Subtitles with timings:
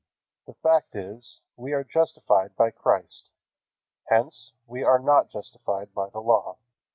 [0.47, 3.29] The fact is, we are justified by Christ.
[4.05, 6.57] Hence, we are not justified by the Law.